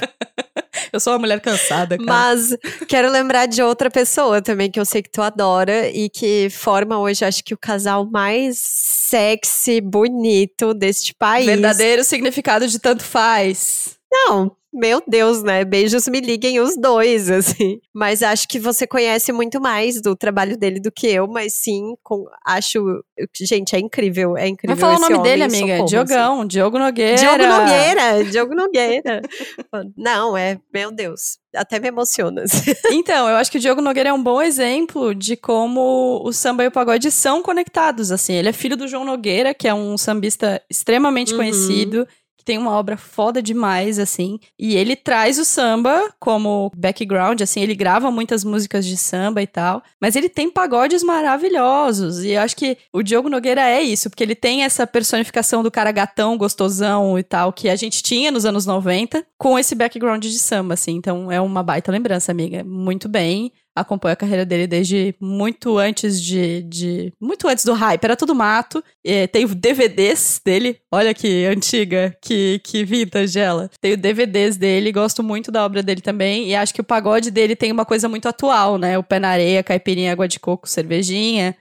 [0.93, 2.07] Eu sou uma mulher cansada, cara.
[2.07, 6.49] Mas quero lembrar de outra pessoa também que eu sei que tu adora e que
[6.51, 11.47] forma hoje, acho que o casal mais sexy, bonito deste país.
[11.47, 13.98] Verdadeiro significado de tanto faz.
[14.11, 15.65] Não, meu Deus, né?
[15.65, 17.81] Beijos me liguem os dois, assim.
[17.93, 21.95] Mas acho que você conhece muito mais do trabalho dele do que eu, mas sim,
[22.03, 23.03] com, acho.
[23.41, 24.77] Gente, é incrível, é incrível.
[24.77, 25.69] Vai falar o nome dele, amiga.
[25.69, 26.49] Socorro, Diogão, assim.
[26.49, 27.17] Diogo Nogueira.
[27.17, 29.23] Diogo Nogueira, Diogo Nogueira.
[29.97, 31.39] Não, é, meu Deus.
[31.57, 32.45] Até me emociona.
[32.93, 36.63] então, eu acho que o Diogo Nogueira é um bom exemplo de como o samba
[36.63, 38.35] e o pagode são conectados, assim.
[38.35, 41.39] Ele é filho do João Nogueira, que é um sambista extremamente uhum.
[41.39, 42.07] conhecido
[42.39, 44.39] que tem uma obra foda demais, assim.
[44.57, 49.47] E ele traz o samba como background, assim, ele grava muitas músicas de samba e
[49.47, 49.83] tal.
[50.01, 52.23] Mas ele tem pagodes maravilhosos.
[52.23, 55.71] E eu acho que o Diogo Nogueira é isso, porque ele tem essa personificação do
[55.71, 60.25] cara gatão, gostosão e tal, que a gente tinha nos anos 90, com esse background
[60.25, 60.93] de samba, assim.
[60.93, 62.63] Então é uma baita lembrança, amiga.
[62.63, 66.63] Muito bem acompanho a carreira dele desde muito antes de.
[66.63, 68.83] de muito antes do hype, era tudo mato.
[69.05, 73.71] É, tenho DVDs dele, olha que antiga, que, que vintage ela.
[73.81, 76.49] Tenho DVDs dele, gosto muito da obra dele também.
[76.49, 78.99] E acho que o pagode dele tem uma coisa muito atual, né?
[78.99, 81.57] O pé na areia, caipirinha, água de coco, cervejinha.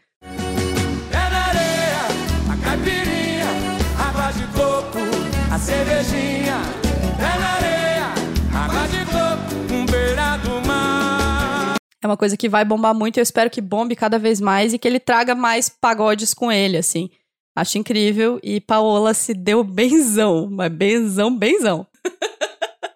[12.03, 13.17] É uma coisa que vai bombar muito.
[13.17, 16.77] Eu espero que bombe cada vez mais e que ele traga mais pagodes com ele,
[16.77, 17.09] assim.
[17.55, 18.39] Acho incrível.
[18.43, 21.87] E Paola se deu benzão, mas benzão, benzão.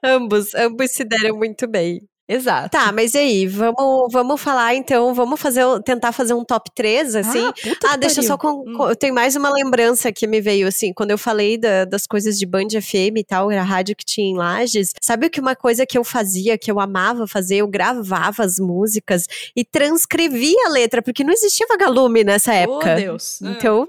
[0.03, 2.07] Ambos, ambos se deram muito bem.
[2.33, 2.69] Exato.
[2.69, 3.47] Tá, mas e aí?
[3.47, 7.45] Vamos, vamos falar então, vamos fazer, tentar fazer um top 3, assim?
[7.45, 8.37] Ah, puta Ah, que deixa eu só.
[8.37, 8.63] pariu.
[8.63, 11.85] Com, com- eu tenho mais uma lembrança que me veio, assim, quando eu falei da-
[11.85, 14.93] das coisas de Band FM e tal, a rádio que tinha em Lages.
[15.01, 17.57] Sabe o que uma coisa que eu fazia, que eu amava fazer?
[17.57, 22.93] Eu gravava as músicas e transcrevia a letra, porque não existia vagalume nessa época.
[22.93, 23.41] Oh, Deus.
[23.41, 23.85] Então,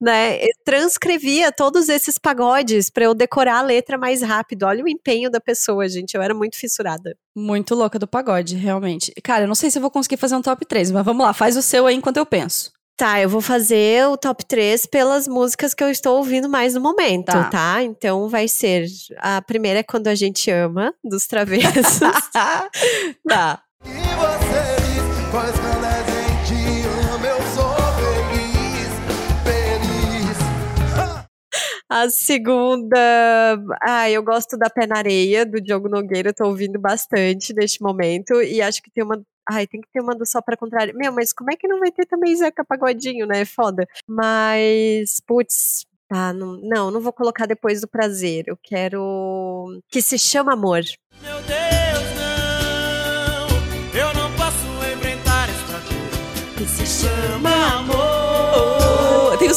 [0.00, 4.64] né, eu transcrevia todos esses pagodes pra eu decorar a letra mais rápido.
[4.64, 6.14] Olha o empenho da pessoa, gente.
[6.14, 7.16] Eu era muito fissurada.
[7.38, 9.12] Muito louca do pagode, realmente.
[9.22, 11.32] Cara, eu não sei se eu vou conseguir fazer um top 3, mas vamos lá,
[11.32, 12.72] faz o seu aí enquanto eu penso.
[12.96, 16.80] Tá, eu vou fazer o top 3 pelas músicas que eu estou ouvindo mais no
[16.80, 17.44] momento, Tá.
[17.44, 17.82] tá?
[17.82, 18.86] Então vai ser.
[19.18, 22.00] A primeira é Quando a Gente Ama, dos Travessos.
[23.28, 23.62] tá.
[23.84, 25.30] E você diz,
[31.88, 32.98] a segunda.
[33.80, 37.82] Ah, eu gosto da Pé na Areia, do Diogo Nogueira, eu tô ouvindo bastante neste
[37.82, 38.42] momento.
[38.42, 39.20] E acho que tem uma.
[39.50, 40.94] Ai, tem que ter uma do Só pra Contrário.
[40.94, 43.44] Meu, mas como é que não vai ter também Zeca Pagodinho, né?
[43.44, 43.86] Foda.
[44.06, 45.86] Mas, putz.
[46.10, 48.44] Ah, não, não, não vou colocar depois do prazer.
[48.46, 49.80] Eu quero.
[49.88, 50.82] Que se chama amor.
[51.22, 57.67] Meu Deus, não, eu não posso enfrentar esse trator que se chama amor.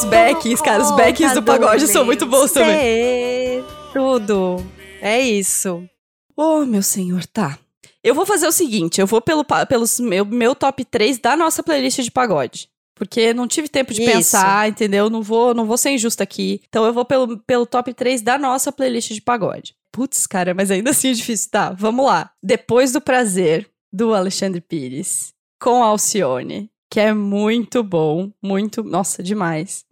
[0.01, 2.75] Os backs, cara, os backs do pagode são muito bons também.
[2.75, 4.57] É, tudo.
[4.99, 5.87] É isso.
[6.35, 7.59] Oh, meu senhor, tá.
[8.03, 11.61] Eu vou fazer o seguinte, eu vou pelo pelos meu, meu top 3 da nossa
[11.61, 12.67] playlist de pagode.
[12.95, 14.11] Porque não tive tempo de Isso.
[14.11, 15.07] pensar, entendeu?
[15.07, 16.61] Não vou, não vou ser injusta aqui.
[16.67, 19.75] Então eu vou pelo, pelo top 3 da nossa playlist de pagode.
[19.91, 21.51] Putz, cara, mas ainda assim é difícil.
[21.51, 22.31] Tá, vamos lá.
[22.41, 29.85] Depois do prazer, do Alexandre Pires, com Alcione, que é muito bom, muito, nossa, demais.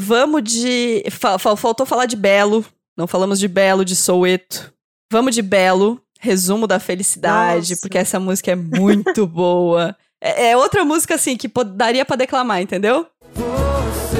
[0.00, 1.02] Vamos de.
[1.10, 2.64] fa- fa- faltou falar de Belo.
[2.96, 4.72] Não falamos de Belo, de Soueto.
[5.12, 7.80] Vamos de Belo, resumo da felicidade, Nossa.
[7.80, 9.96] porque essa música é muito boa.
[10.20, 13.06] É, é outra música, assim, que daria pra declamar, entendeu?
[13.34, 14.18] Você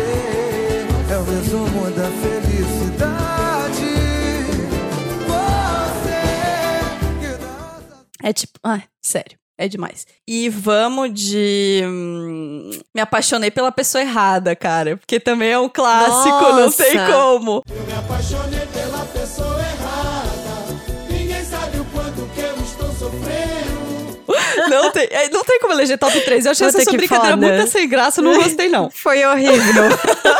[1.12, 3.84] é o resumo da felicidade.
[7.22, 8.58] Você dá É tipo.
[8.64, 9.37] Ai, sério.
[9.60, 10.06] É demais.
[10.26, 11.82] E vamos de.
[11.84, 14.96] hum, me apaixonei pela pessoa errada, cara.
[14.96, 17.12] Porque também é um clássico, não tem Nossa.
[17.12, 17.62] como.
[17.68, 21.08] Eu me apaixonei pela pessoa errada.
[21.10, 23.78] Ninguém sabe o quanto que eu estou sofrendo.
[24.68, 26.44] Não tem, é, não tem como eleger top 3.
[26.44, 27.48] Eu achei Puta essa brincadeira foda.
[27.48, 28.90] muito sem graça, não gostei, não.
[28.90, 29.84] Foi horrível.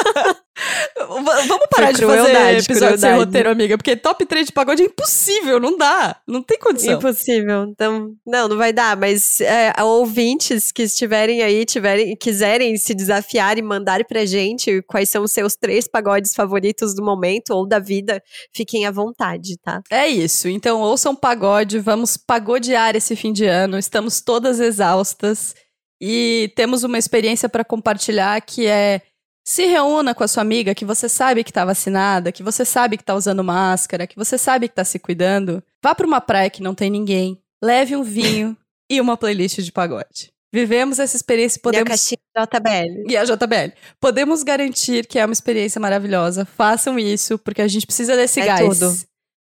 [0.97, 3.19] Vamos parar de fazer episódio sem crueldade.
[3.19, 6.17] roteiro, amiga, porque top 3 de pagode é impossível, não dá.
[6.27, 6.95] Não tem condição.
[6.95, 7.65] Impossível.
[7.65, 13.59] Então, não, não vai dar, mas é, ouvintes que estiverem aí, tiverem, quiserem se desafiar
[13.59, 17.79] e mandar pra gente quais são os seus três pagodes favoritos do momento ou da
[17.79, 19.83] vida, fiquem à vontade, tá?
[19.91, 20.49] É isso.
[20.49, 23.79] Então, ouçam pagode, vamos pagodear esse fim de ano.
[23.79, 25.55] Estamos todas exaustas
[26.01, 29.03] e temos uma experiência para compartilhar que é
[29.51, 32.99] se reúna com a sua amiga que você sabe que tá vacinada, que você sabe
[32.99, 35.63] que tá usando máscara, que você sabe que tá se cuidando.
[35.83, 38.55] Vá para uma praia que não tem ninguém, leve um vinho
[38.91, 40.31] e uma playlist de pagode.
[40.53, 43.11] Vivemos essa experiência e E a podemos JBL.
[43.11, 43.73] e a JBL.
[44.01, 46.45] Podemos garantir que é uma experiência maravilhosa.
[46.45, 48.79] Façam isso, porque a gente precisa desse É gás.
[48.79, 48.95] tudo.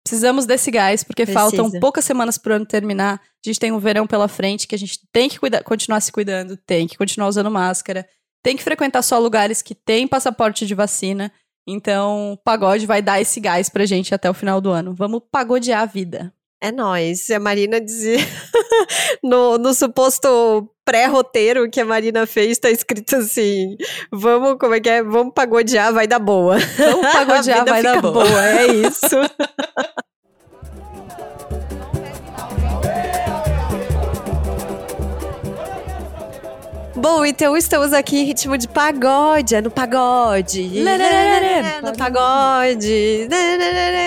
[0.06, 1.40] Precisamos desse gás, porque Precisa.
[1.40, 3.16] faltam poucas semanas pro ano terminar.
[3.46, 6.12] A gente tem um verão pela frente que a gente tem que cuidar- continuar se
[6.14, 8.08] cuidando, tem que continuar usando máscara,
[8.48, 11.30] tem que frequentar só lugares que têm passaporte de vacina.
[11.68, 14.96] Então, o pagode vai dar esse gás pra gente até o final do ano.
[14.96, 16.34] Vamos pagodear a vida.
[16.62, 17.28] É nóis.
[17.28, 18.20] E a Marina dizia
[19.22, 23.76] no, no suposto pré-roteiro que a Marina fez, tá escrito assim:
[24.14, 25.04] vamos, como é que é?
[25.04, 26.58] Vamos pagodear, vai dar boa.
[26.78, 28.46] Vamos pagodear, vai dar fica boa.
[28.46, 29.18] É isso.
[37.00, 40.68] Bom, então estamos aqui em ritmo de pagode, é no pagode.
[40.68, 43.30] Lerererê, no pagode.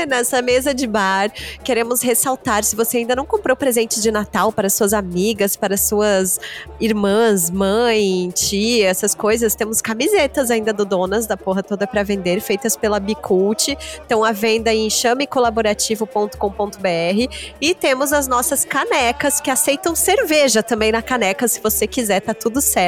[0.09, 1.31] Nessa mesa de bar,
[1.63, 6.41] queremos ressaltar, se você ainda não comprou presente de Natal para suas amigas, para suas
[6.81, 12.41] irmãs, mãe, tia, essas coisas, temos camisetas ainda do Donas, da porra toda para vender,
[12.41, 13.69] feitas pela Bicult.
[14.03, 21.03] Estão à venda em chamecolaborativo.com.br e temos as nossas canecas que aceitam cerveja também na
[21.03, 22.80] caneca, se você quiser, tá tudo certo,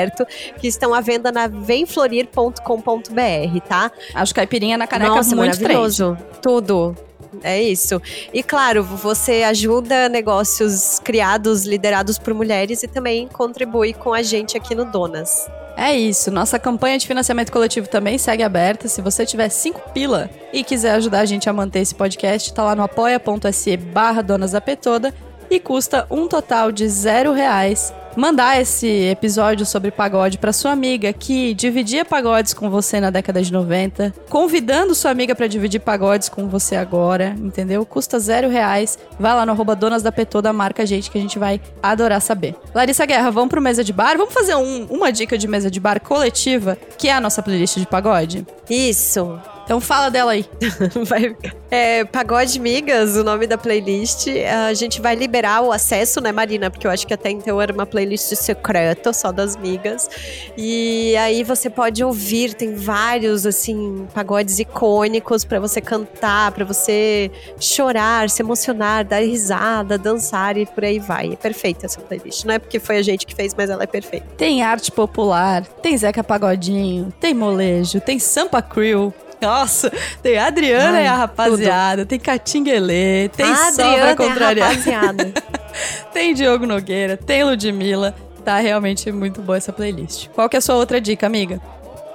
[0.58, 3.90] que estão à venda na vemflorir.com.br, tá?
[4.14, 5.62] Acho caipirinha na caneca Nossa, muito trend.
[5.62, 6.18] maravilhoso.
[6.40, 6.96] Tudo.
[7.42, 8.00] É isso.
[8.32, 14.56] E claro, você ajuda negócios criados, liderados por mulheres e também contribui com a gente
[14.56, 15.48] aqui no Donas.
[15.74, 18.88] É isso, nossa campanha de financiamento coletivo também segue aberta.
[18.88, 22.62] Se você tiver 5 pila e quiser ajudar a gente a manter esse podcast, tá
[22.62, 25.14] lá no apoia.se barra Donas da Petoda
[25.54, 31.12] e custa um total de zero reais mandar esse episódio sobre pagode pra sua amiga
[31.14, 36.28] que dividia pagodes com você na década de 90, convidando sua amiga pra dividir pagodes
[36.28, 37.86] com você agora, entendeu?
[37.86, 38.98] Custa zero reais.
[39.18, 42.20] Vai lá no arroba Donas da Petoda, marca a gente que a gente vai adorar
[42.20, 42.54] saber.
[42.74, 44.18] Larissa Guerra, vamos pro mesa de bar?
[44.18, 47.78] Vamos fazer um- uma dica de mesa de bar coletiva, que é a nossa playlist
[47.78, 48.46] de pagode?
[48.68, 49.38] Isso.
[49.64, 50.44] Então fala dela aí.
[51.06, 51.36] Vai-
[51.70, 54.26] É, Pagode Migas, o nome da playlist.
[54.68, 56.70] A gente vai liberar o acesso, né, Marina?
[56.70, 60.10] Porque eu acho que até então era uma playlist secreta, só das migas.
[60.56, 67.30] E aí você pode ouvir, tem vários, assim, pagodes icônicos pra você cantar, pra você
[67.58, 71.32] chorar, se emocionar, dar risada, dançar e por aí vai.
[71.32, 72.44] É perfeita essa playlist.
[72.44, 74.26] Não é porque foi a gente que fez, mas ela é perfeita.
[74.36, 79.14] Tem arte popular, tem Zeca Pagodinho, tem molejo, tem Sampa Crew.
[79.46, 84.14] Nossa, tem a Adriana Ai, e a rapaziada, tem Catinguelê, tem a Adriana
[84.54, 85.32] rapaziada.
[86.14, 88.14] tem Diogo Nogueira, tem Ludmilla.
[88.44, 90.28] Tá realmente muito boa essa playlist.
[90.30, 91.60] Qual que é a sua outra dica, amiga?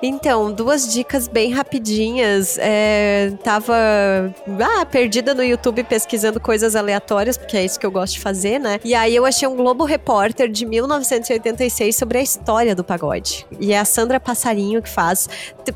[0.01, 2.57] Então, duas dicas bem rapidinhas.
[2.59, 8.13] É, tava ah, perdida no YouTube pesquisando coisas aleatórias, porque é isso que eu gosto
[8.13, 8.79] de fazer, né?
[8.83, 13.45] E aí eu achei um Globo Repórter de 1986 sobre a história do pagode.
[13.59, 15.27] E é a Sandra Passarinho que faz.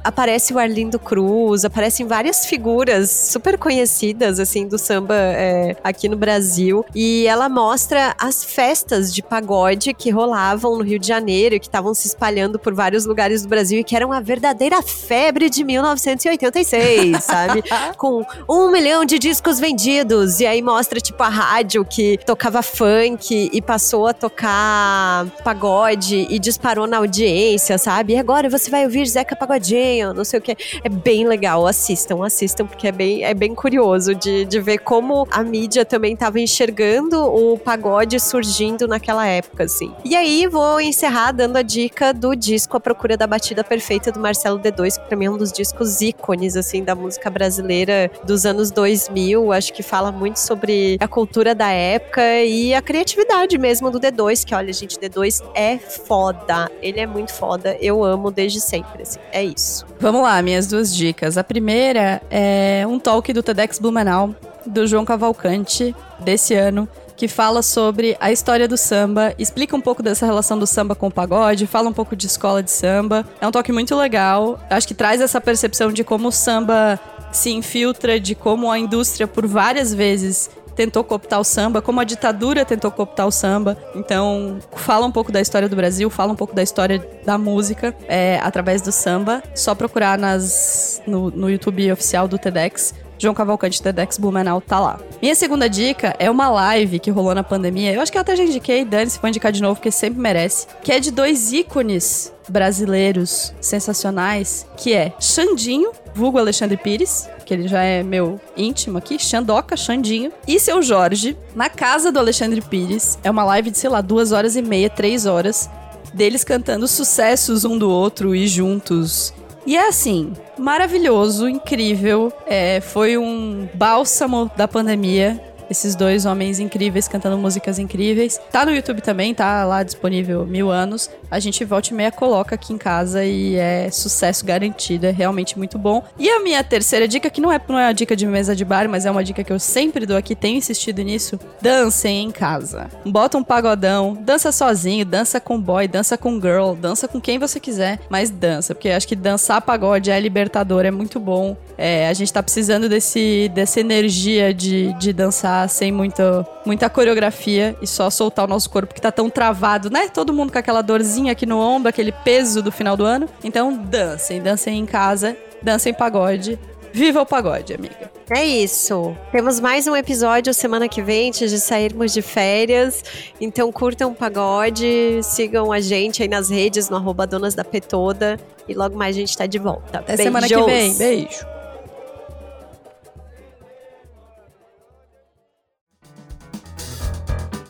[0.04, 6.16] Aparece o Arlindo Cruz, aparecem várias figuras super conhecidas, assim, do samba é, aqui no
[6.16, 6.86] Brasil.
[6.94, 11.94] E ela mostra as festas de pagode que rolavam no Rio de Janeiro, que estavam
[11.94, 17.24] se espalhando por vários lugares do Brasil e que eram a verdadeira febre de 1986,
[17.24, 17.64] sabe?
[17.98, 20.40] Com um milhão de discos vendidos.
[20.40, 26.40] E aí mostra, tipo, a rádio que tocava funk e passou a tocar pagode e
[26.40, 28.14] disparou na audiência, sabe?
[28.14, 30.56] E agora você vai ouvir Zeca Pagodinho, não sei o que.
[30.84, 35.28] É bem legal, assistam, assistam, porque é bem, é bem curioso de, de ver como
[35.30, 39.94] a mídia também estava enxergando o pagode surgindo naquela época, assim.
[40.06, 44.22] E aí vou encerrar dando a dica do disco A Procura da Batida Perfeita do
[44.22, 48.46] Marcelo D2, que pra mim é um dos discos ícones, assim, da música brasileira dos
[48.46, 49.52] anos 2000.
[49.52, 54.46] Acho que fala muito sobre a cultura da época e a criatividade mesmo do D2,
[54.46, 56.72] que olha, gente, D2 é foda.
[56.82, 57.76] Ele é muito foda.
[57.82, 59.20] Eu amo desde sempre, assim.
[59.34, 59.86] É isso.
[60.00, 61.38] Vamos lá, minhas duas dicas.
[61.38, 64.34] A primeira é um talk do TEDx Blumenau,
[64.66, 66.88] do João Cavalcante, desse ano,
[67.22, 71.06] que fala sobre a história do samba, explica um pouco dessa relação do samba com
[71.06, 73.24] o pagode, fala um pouco de escola de samba.
[73.40, 74.60] É um talk muito legal.
[74.72, 77.00] Acho que traz essa percepção de como o samba
[77.32, 82.04] se infiltra, de como a indústria, por várias vezes, tentou cooptar o samba, como a
[82.04, 83.78] ditadura tentou cooptar o samba.
[83.94, 87.96] Então, fala um pouco da história do Brasil, fala um pouco da história da música
[88.08, 89.44] é, através do samba.
[89.54, 92.96] Só procurar nas, no, no YouTube oficial do TEDx.
[93.22, 95.00] João Cavalcante TEDx Blumenau tá lá.
[95.22, 97.94] Minha segunda dica é uma live que rolou na pandemia.
[97.94, 100.20] Eu acho que eu até já indiquei, Dani, se for indicar de novo, porque sempre
[100.20, 100.66] merece.
[100.82, 107.68] Que é de dois ícones brasileiros sensacionais, que é Xandinho, vulgo Alexandre Pires, que ele
[107.68, 113.20] já é meu íntimo aqui, Xandoca, Xandinho, e seu Jorge, na casa do Alexandre Pires.
[113.24, 115.70] É uma live de, sei lá, duas horas e meia, três horas,
[116.12, 119.32] deles cantando sucessos um do outro e juntos.
[119.66, 122.34] E é assim, maravilhoso, incrível.
[122.46, 125.40] É, foi um bálsamo da pandemia.
[125.70, 128.40] Esses dois homens incríveis cantando músicas incríveis.
[128.52, 131.10] Tá no YouTube também, tá lá disponível mil anos.
[131.32, 135.58] A gente volta e meia coloca aqui em casa e é sucesso garantido, é realmente
[135.58, 136.04] muito bom.
[136.20, 138.66] E a minha terceira dica, que não é, não é uma dica de mesa de
[138.66, 142.32] bar, mas é uma dica que eu sempre dou aqui, tenho insistido nisso, dancem em
[142.32, 142.90] casa.
[143.06, 147.60] Bota um pagodão, dança sozinho, dança com boy, dança com girl, dança com quem você
[147.60, 151.56] quiser, mas dança, porque acho que dançar pagode é libertador, é muito bom.
[151.78, 157.76] É, a gente tá precisando desse, dessa energia de, de dançar sem muita, muita coreografia
[157.82, 160.10] e só soltar o nosso corpo que tá tão travado, né?
[160.10, 163.28] Todo mundo com aquela dorzinha aqui no ombro, aquele peso do final do ano.
[163.44, 166.58] Então dancem, dancem em casa, dancem pagode.
[166.94, 168.12] Viva o pagode, amiga.
[168.30, 169.16] É isso.
[169.32, 173.04] Temos mais um episódio semana que vem, antes de sairmos de férias.
[173.40, 178.38] Então curtam o pagode, sigam a gente aí nas redes, no arroba Donas da Petoda.
[178.68, 180.00] E logo mais a gente tá de volta.
[180.00, 180.94] Até semana que vem.
[180.98, 181.46] Beijo.